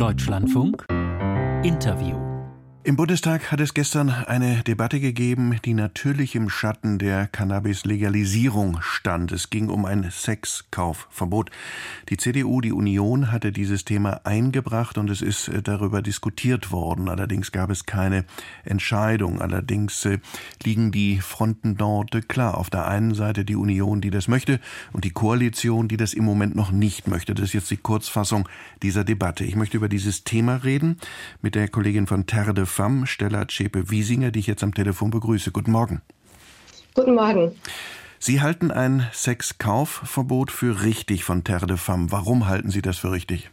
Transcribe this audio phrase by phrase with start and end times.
[0.00, 0.86] Deutschlandfunk.
[1.62, 2.29] Interview
[2.82, 9.32] im Bundestag hat es gestern eine Debatte gegeben, die natürlich im Schatten der Cannabis-Legalisierung stand.
[9.32, 11.50] Es ging um ein Sexkaufverbot.
[12.08, 17.10] Die CDU, die Union, hatte dieses Thema eingebracht und es ist äh, darüber diskutiert worden.
[17.10, 18.24] Allerdings gab es keine
[18.64, 19.42] Entscheidung.
[19.42, 20.18] Allerdings äh,
[20.64, 22.56] liegen die Fronten dort klar.
[22.56, 24.58] Auf der einen Seite die Union, die das möchte,
[24.92, 27.34] und die Koalition, die das im Moment noch nicht möchte.
[27.34, 28.48] Das ist jetzt die Kurzfassung
[28.82, 29.44] dieser Debatte.
[29.44, 30.96] Ich möchte über dieses Thema reden
[31.42, 35.50] mit der Kollegin von Terde FAM, Stella Zschäpe-Wiesinger, die ich jetzt am Telefon begrüße.
[35.50, 36.00] Guten Morgen.
[36.94, 37.52] Guten Morgen.
[38.18, 42.10] Sie halten ein Sexkaufverbot für richtig von Terre de Femme.
[42.10, 43.50] Warum halten Sie das für richtig?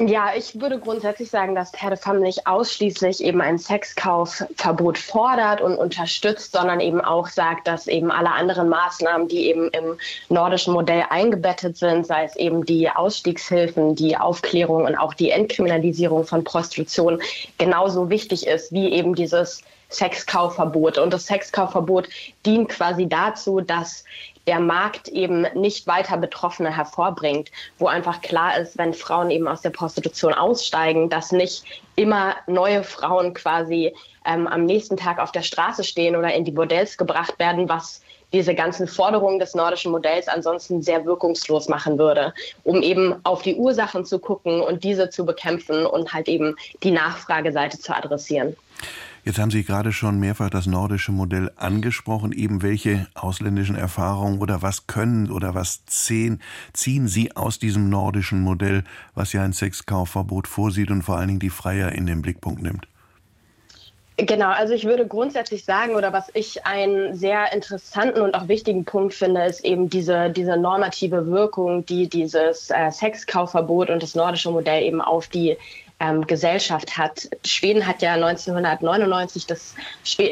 [0.00, 6.52] Ja, ich würde grundsätzlich sagen, dass Femme nicht ausschließlich eben ein Sexkaufverbot fordert und unterstützt,
[6.52, 9.98] sondern eben auch sagt, dass eben alle anderen Maßnahmen, die eben im
[10.28, 16.24] nordischen Modell eingebettet sind, sei es eben die Ausstiegshilfen, die Aufklärung und auch die Entkriminalisierung
[16.24, 17.20] von Prostitution,
[17.58, 20.98] genauso wichtig ist wie eben dieses Sexkaufverbot.
[20.98, 22.08] Und das Sexkaufverbot
[22.44, 24.04] dient quasi dazu, dass
[24.46, 29.60] der Markt eben nicht weiter Betroffene hervorbringt, wo einfach klar ist, wenn Frauen eben aus
[29.60, 31.64] der Prostitution aussteigen, dass nicht
[31.96, 33.94] immer neue Frauen quasi
[34.24, 38.00] ähm, am nächsten Tag auf der Straße stehen oder in die Bordells gebracht werden, was
[38.32, 43.54] diese ganzen Forderungen des nordischen Modells ansonsten sehr wirkungslos machen würde, um eben auf die
[43.54, 48.56] Ursachen zu gucken und diese zu bekämpfen und halt eben die Nachfrageseite zu adressieren.
[49.28, 52.32] Jetzt haben Sie gerade schon mehrfach das nordische Modell angesprochen.
[52.32, 56.40] Eben welche ausländischen Erfahrungen oder was können oder was ziehen,
[56.72, 61.40] ziehen Sie aus diesem nordischen Modell, was ja ein Sexkaufverbot vorsieht und vor allen Dingen
[61.40, 62.88] die Freier in den Blickpunkt nimmt?
[64.16, 68.86] Genau, also ich würde grundsätzlich sagen, oder was ich einen sehr interessanten und auch wichtigen
[68.86, 74.50] Punkt finde, ist eben diese, diese normative Wirkung, die dieses äh, Sexkaufverbot und das nordische
[74.50, 75.58] Modell eben auf die
[76.00, 77.28] ähm, Gesellschaft hat.
[77.44, 79.74] Schweden hat ja 1999 das,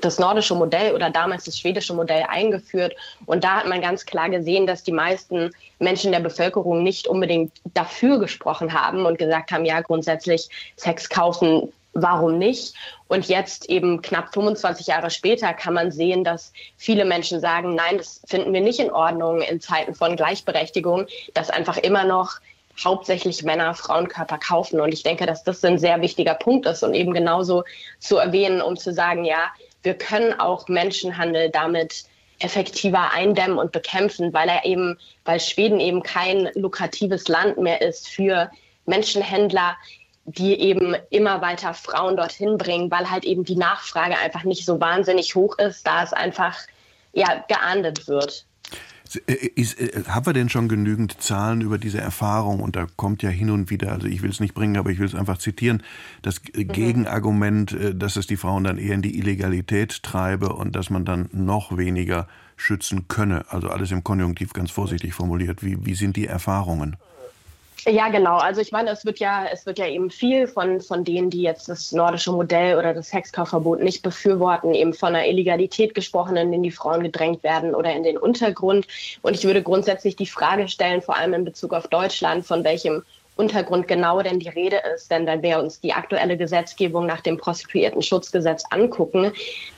[0.00, 2.94] das nordische Modell oder damals das schwedische Modell eingeführt.
[3.26, 7.52] Und da hat man ganz klar gesehen, dass die meisten Menschen der Bevölkerung nicht unbedingt
[7.74, 12.74] dafür gesprochen haben und gesagt haben, ja, grundsätzlich Sex kaufen warum nicht?
[13.08, 17.98] Und jetzt eben knapp 25 Jahre später kann man sehen, dass viele Menschen sagen, nein,
[17.98, 22.38] das finden wir nicht in Ordnung in Zeiten von Gleichberechtigung, dass einfach immer noch
[22.82, 24.80] hauptsächlich Männer Frauenkörper kaufen.
[24.80, 27.64] Und ich denke, dass das ein sehr wichtiger Punkt ist und eben genauso
[27.98, 29.50] zu erwähnen, um zu sagen, ja,
[29.82, 32.04] wir können auch Menschenhandel damit
[32.38, 38.08] effektiver eindämmen und bekämpfen, weil er eben, weil Schweden eben kein lukratives Land mehr ist
[38.08, 38.50] für
[38.86, 39.76] Menschenhändler,
[40.24, 44.80] die eben immer weiter Frauen dorthin bringen, weil halt eben die Nachfrage einfach nicht so
[44.80, 46.56] wahnsinnig hoch ist, da es einfach
[47.12, 48.46] ja geahndet wird.
[49.26, 52.60] Äh, ist, äh, haben wir denn schon genügend Zahlen über diese Erfahrung?
[52.60, 54.98] Und da kommt ja hin und wieder, also ich will es nicht bringen, aber ich
[54.98, 55.82] will es einfach zitieren,
[56.22, 56.68] das mhm.
[56.68, 61.04] Gegenargument, äh, dass es die Frauen dann eher in die Illegalität treibe und dass man
[61.04, 63.44] dann noch weniger schützen könne.
[63.48, 65.64] Also alles im Konjunktiv ganz vorsichtig formuliert.
[65.64, 66.96] Wie, wie sind die Erfahrungen?
[67.86, 68.36] Ja, genau.
[68.36, 71.42] Also ich meine, es wird ja, es wird ja eben viel von, von denen, die
[71.42, 76.50] jetzt das nordische Modell oder das Sexkaufverbot nicht befürworten, eben von einer Illegalität gesprochen, in
[76.50, 78.86] denen die Frauen gedrängt werden oder in den Untergrund.
[79.22, 83.02] Und ich würde grundsätzlich die Frage stellen, vor allem in Bezug auf Deutschland, von welchem
[83.36, 85.10] Untergrund genau denn die Rede ist.
[85.10, 89.32] Denn wenn wir uns die aktuelle Gesetzgebung nach dem Prostituiertenschutzgesetz angucken,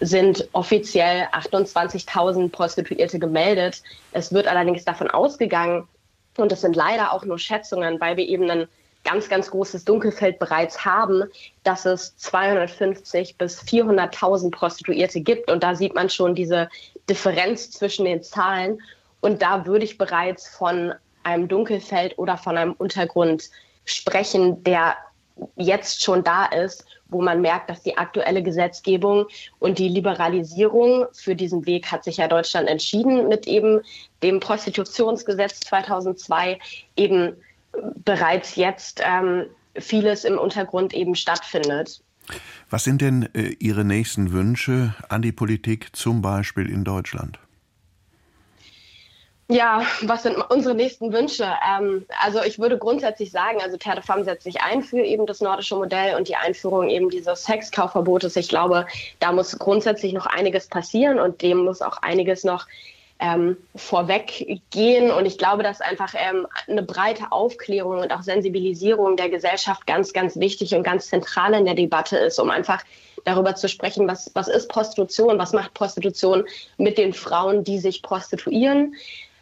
[0.00, 3.82] sind offiziell 28.000 Prostituierte gemeldet.
[4.12, 5.88] Es wird allerdings davon ausgegangen,
[6.38, 8.68] und das sind leider auch nur Schätzungen, weil wir eben ein
[9.04, 11.24] ganz, ganz großes Dunkelfeld bereits haben,
[11.64, 15.50] dass es 250 bis 400.000 Prostituierte gibt.
[15.50, 16.68] Und da sieht man schon diese
[17.08, 18.80] Differenz zwischen den Zahlen.
[19.20, 23.50] Und da würde ich bereits von einem Dunkelfeld oder von einem Untergrund
[23.84, 24.96] sprechen, der
[25.56, 29.26] jetzt schon da ist, wo man merkt, dass die aktuelle Gesetzgebung
[29.58, 33.80] und die Liberalisierung für diesen Weg hat sich ja Deutschland entschieden mit eben
[34.22, 36.58] dem Prostitutionsgesetz 2002
[36.96, 37.32] eben
[38.04, 39.46] bereits jetzt ähm,
[39.76, 42.02] vieles im Untergrund eben stattfindet.
[42.68, 47.38] Was sind denn äh, Ihre nächsten Wünsche an die Politik, zum Beispiel in Deutschland?
[49.50, 51.50] Ja, was sind unsere nächsten Wünsche?
[51.66, 55.24] Ähm, also ich würde grundsätzlich sagen, also Terre de Femme setzt sich ein für eben
[55.24, 58.36] das nordische Modell und die Einführung eben dieses Sexkaufverbotes.
[58.36, 58.86] Ich glaube,
[59.20, 62.66] da muss grundsätzlich noch einiges passieren und dem muss auch einiges noch
[63.20, 65.10] ähm, vorweg gehen.
[65.10, 70.12] Und ich glaube, dass einfach ähm, eine breite Aufklärung und auch Sensibilisierung der Gesellschaft ganz,
[70.12, 72.84] ganz wichtig und ganz zentral in der Debatte ist, um einfach
[73.24, 76.44] darüber zu sprechen, was, was ist Prostitution, was macht Prostitution
[76.76, 78.94] mit den Frauen, die sich prostituieren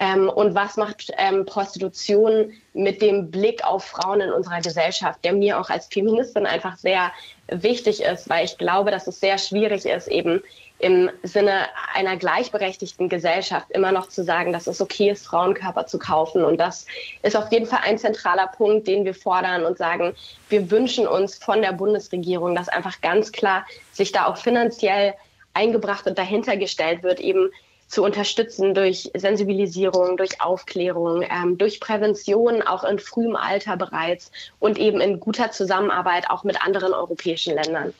[0.00, 5.34] Ähm, und was macht ähm, Prostitution mit dem Blick auf Frauen in unserer Gesellschaft, der
[5.34, 7.12] mir auch als Feministin einfach sehr
[7.48, 10.42] wichtig ist, weil ich glaube, dass es sehr schwierig ist, eben
[10.78, 15.98] im Sinne einer gleichberechtigten Gesellschaft immer noch zu sagen, dass es okay ist, Frauenkörper zu
[15.98, 16.44] kaufen.
[16.44, 16.86] Und das
[17.22, 20.14] ist auf jeden Fall ein zentraler Punkt, den wir fordern und sagen,
[20.48, 25.12] wir wünschen uns von der Bundesregierung, dass einfach ganz klar sich da auch finanziell
[25.52, 27.50] eingebracht und dahinter gestellt wird, eben
[27.90, 34.78] zu unterstützen durch Sensibilisierung, durch Aufklärung, ähm, durch Prävention, auch in frühem Alter bereits und
[34.78, 37.92] eben in guter Zusammenarbeit auch mit anderen europäischen Ländern.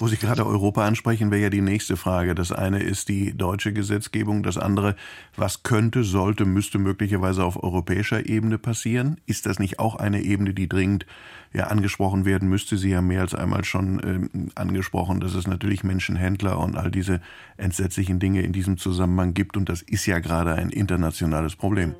[0.00, 2.34] Wo Sie gerade Europa ansprechen, wäre ja die nächste Frage.
[2.34, 4.96] Das eine ist die deutsche Gesetzgebung, das andere,
[5.36, 9.20] was könnte, sollte, müsste möglicherweise auf europäischer Ebene passieren?
[9.26, 11.04] Ist das nicht auch eine Ebene, die dringend
[11.52, 12.78] ja, angesprochen werden müsste?
[12.78, 17.20] Sie haben mehr als einmal schon ähm, angesprochen, dass es natürlich Menschenhändler und all diese
[17.58, 19.58] entsetzlichen Dinge in diesem Zusammenhang gibt.
[19.58, 21.94] Und das ist ja gerade ein internationales Problem.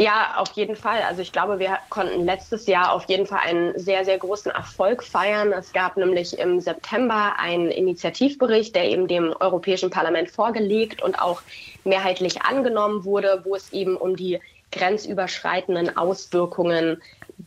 [0.00, 1.02] Ja, auf jeden Fall.
[1.02, 5.02] Also ich glaube, wir konnten letztes Jahr auf jeden Fall einen sehr, sehr großen Erfolg
[5.02, 5.52] feiern.
[5.52, 11.42] Es gab nämlich im September einen Initiativbericht, der eben dem Europäischen Parlament vorgelegt und auch
[11.82, 14.38] mehrheitlich angenommen wurde, wo es eben um die
[14.70, 17.02] grenzüberschreitenden Auswirkungen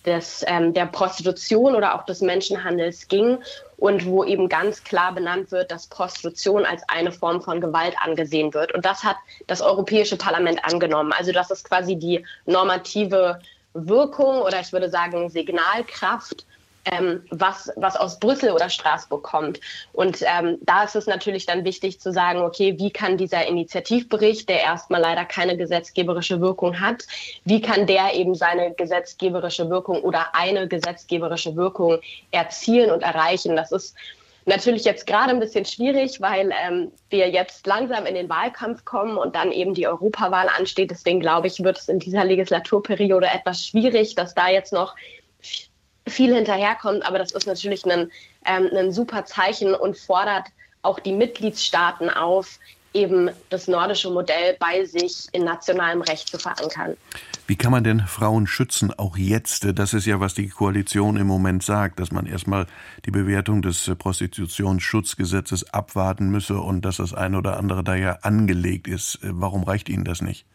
[0.05, 3.37] des, ähm, der Prostitution oder auch des Menschenhandels ging
[3.77, 8.53] und wo eben ganz klar benannt wird, dass Prostitution als eine Form von Gewalt angesehen
[8.53, 8.73] wird.
[8.73, 9.17] Und das hat
[9.47, 11.13] das Europäische Parlament angenommen.
[11.17, 13.39] Also das ist quasi die normative
[13.73, 16.45] Wirkung oder ich würde sagen Signalkraft
[16.85, 19.59] ähm, was, was aus Brüssel oder Straßburg kommt.
[19.93, 24.49] Und ähm, da ist es natürlich dann wichtig zu sagen, okay, wie kann dieser Initiativbericht,
[24.49, 27.03] der erstmal leider keine gesetzgeberische Wirkung hat,
[27.45, 31.99] wie kann der eben seine gesetzgeberische Wirkung oder eine gesetzgeberische Wirkung
[32.31, 33.55] erzielen und erreichen?
[33.55, 33.95] Das ist
[34.45, 39.17] natürlich jetzt gerade ein bisschen schwierig, weil ähm, wir jetzt langsam in den Wahlkampf kommen
[39.17, 40.91] und dann eben die Europawahl ansteht.
[40.91, 44.95] Deswegen glaube ich, wird es in dieser Legislaturperiode etwas schwierig, dass da jetzt noch
[46.07, 48.11] viel hinterherkommt, aber das ist natürlich ein,
[48.45, 50.47] ähm, ein super Zeichen und fordert
[50.81, 52.59] auch die Mitgliedstaaten auf,
[52.93, 56.97] eben das nordische Modell bei sich in nationalem Recht zu verankern.
[57.47, 59.67] Wie kann man denn Frauen schützen, auch jetzt?
[59.77, 62.67] Das ist ja, was die Koalition im Moment sagt, dass man erstmal
[63.05, 68.87] die Bewertung des Prostitutionsschutzgesetzes abwarten müsse und dass das eine oder andere da ja angelegt
[68.87, 69.19] ist.
[69.21, 70.45] Warum reicht Ihnen das nicht?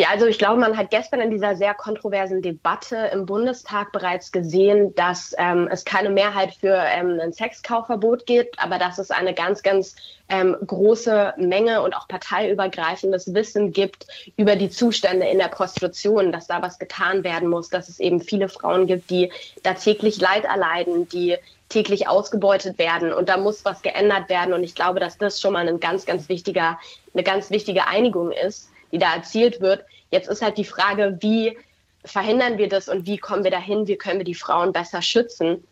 [0.00, 4.32] Ja, also ich glaube, man hat gestern in dieser sehr kontroversen Debatte im Bundestag bereits
[4.32, 9.34] gesehen, dass ähm, es keine Mehrheit für ähm, ein Sexkaufverbot gibt, aber dass es eine
[9.34, 9.94] ganz, ganz
[10.30, 14.06] ähm, große Menge und auch parteiübergreifendes Wissen gibt
[14.38, 18.22] über die Zustände in der Prostitution, dass da was getan werden muss, dass es eben
[18.22, 19.30] viele Frauen gibt, die
[19.64, 21.36] da täglich Leid erleiden, die
[21.68, 23.12] täglich ausgebeutet werden.
[23.12, 24.54] Und da muss was geändert werden.
[24.54, 26.78] Und ich glaube, dass das schon mal ein ganz, ganz wichtiger,
[27.12, 29.84] eine ganz wichtige Einigung ist die da erzielt wird.
[30.10, 31.56] Jetzt ist halt die Frage, wie
[32.04, 35.62] verhindern wir das und wie kommen wir dahin, wie können wir die Frauen besser schützen.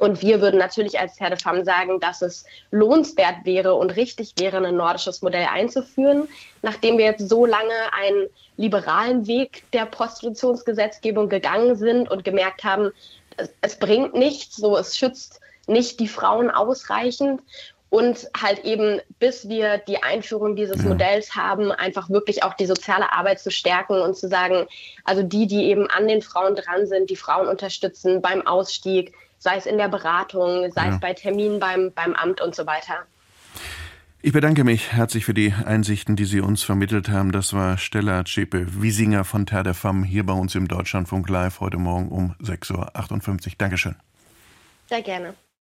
[0.00, 4.34] Und wir würden natürlich als Terre de Femme sagen, dass es lohnenswert wäre und richtig
[4.38, 6.28] wäre, ein nordisches Modell einzuführen,
[6.62, 8.26] nachdem wir jetzt so lange einen
[8.56, 12.90] liberalen Weg der Prostitutionsgesetzgebung gegangen sind und gemerkt haben,
[13.36, 17.40] es, es bringt nichts, so es schützt nicht die Frauen ausreichend
[17.94, 20.88] und halt eben, bis wir die Einführung dieses ja.
[20.88, 24.66] Modells haben, einfach wirklich auch die soziale Arbeit zu stärken und zu sagen,
[25.04, 29.58] also die, die eben an den Frauen dran sind, die Frauen unterstützen beim Ausstieg, sei
[29.58, 30.94] es in der Beratung, sei ja.
[30.94, 33.06] es bei Terminen beim, beim Amt und so weiter.
[34.22, 37.30] Ich bedanke mich herzlich für die Einsichten, die Sie uns vermittelt haben.
[37.30, 41.76] Das war Stella Zschäpe-Wiesinger von Terre de Femme hier bei uns im Deutschlandfunk Live heute
[41.76, 43.52] Morgen um 6.58 Uhr.
[43.56, 43.94] Dankeschön.
[44.88, 45.34] Sehr gerne.